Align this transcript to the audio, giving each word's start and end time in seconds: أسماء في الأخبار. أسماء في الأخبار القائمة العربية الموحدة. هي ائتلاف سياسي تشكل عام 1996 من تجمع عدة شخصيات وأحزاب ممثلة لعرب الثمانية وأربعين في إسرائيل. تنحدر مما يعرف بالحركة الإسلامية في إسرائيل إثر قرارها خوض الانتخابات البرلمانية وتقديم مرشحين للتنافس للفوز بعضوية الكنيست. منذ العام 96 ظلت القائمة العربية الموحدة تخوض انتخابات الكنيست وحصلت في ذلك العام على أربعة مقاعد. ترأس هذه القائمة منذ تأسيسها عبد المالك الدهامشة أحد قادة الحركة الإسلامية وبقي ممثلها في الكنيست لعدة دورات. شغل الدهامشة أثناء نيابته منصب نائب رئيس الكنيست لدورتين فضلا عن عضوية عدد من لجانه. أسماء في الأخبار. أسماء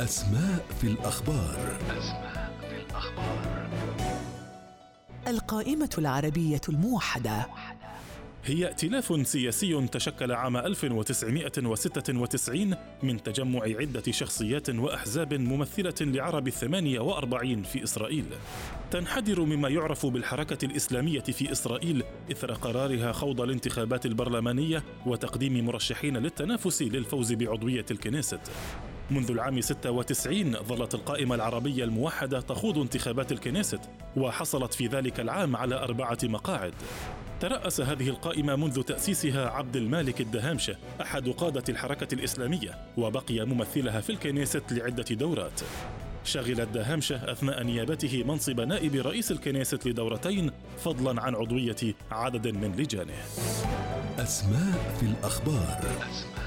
أسماء 0.00 0.66
في 0.80 0.86
الأخبار. 0.86 1.78
أسماء 1.98 2.52
في 2.60 2.76
الأخبار 2.76 3.68
القائمة 5.28 5.90
العربية 5.98 6.60
الموحدة. 6.68 7.46
هي 8.44 8.66
ائتلاف 8.66 9.26
سياسي 9.26 9.86
تشكل 9.86 10.32
عام 10.32 10.56
1996 10.56 12.74
من 13.02 13.22
تجمع 13.22 13.62
عدة 13.62 14.12
شخصيات 14.12 14.70
وأحزاب 14.70 15.34
ممثلة 15.34 15.94
لعرب 16.00 16.48
الثمانية 16.48 17.00
وأربعين 17.00 17.62
في 17.62 17.84
إسرائيل. 17.84 18.24
تنحدر 18.90 19.40
مما 19.40 19.68
يعرف 19.68 20.06
بالحركة 20.06 20.64
الإسلامية 20.64 21.20
في 21.20 21.52
إسرائيل 21.52 22.02
إثر 22.32 22.52
قرارها 22.52 23.12
خوض 23.12 23.40
الانتخابات 23.40 24.06
البرلمانية 24.06 24.82
وتقديم 25.06 25.66
مرشحين 25.66 26.16
للتنافس 26.16 26.82
للفوز 26.82 27.32
بعضوية 27.32 27.86
الكنيست. 27.90 28.40
منذ 29.10 29.30
العام 29.30 29.60
96 29.60 30.56
ظلت 30.56 30.94
القائمة 30.94 31.34
العربية 31.34 31.84
الموحدة 31.84 32.40
تخوض 32.40 32.78
انتخابات 32.78 33.32
الكنيست 33.32 33.80
وحصلت 34.16 34.74
في 34.74 34.86
ذلك 34.86 35.20
العام 35.20 35.56
على 35.56 35.74
أربعة 35.74 36.18
مقاعد. 36.22 36.74
ترأس 37.40 37.80
هذه 37.80 38.08
القائمة 38.08 38.56
منذ 38.56 38.82
تأسيسها 38.82 39.48
عبد 39.48 39.76
المالك 39.76 40.20
الدهامشة 40.20 40.76
أحد 41.00 41.28
قادة 41.28 41.64
الحركة 41.68 42.14
الإسلامية 42.14 42.74
وبقي 42.96 43.46
ممثلها 43.46 44.00
في 44.00 44.10
الكنيست 44.10 44.72
لعدة 44.72 45.14
دورات. 45.14 45.60
شغل 46.24 46.60
الدهامشة 46.60 47.32
أثناء 47.32 47.62
نيابته 47.62 48.24
منصب 48.24 48.60
نائب 48.60 48.94
رئيس 48.94 49.30
الكنيست 49.30 49.86
لدورتين 49.86 50.50
فضلا 50.84 51.22
عن 51.22 51.34
عضوية 51.34 51.94
عدد 52.10 52.48
من 52.48 52.72
لجانه. 52.76 53.14
أسماء 54.18 54.96
في 55.00 55.06
الأخبار. 55.06 55.78
أسماء 55.78 56.45